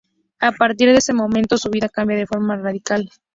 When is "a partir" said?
0.39-0.89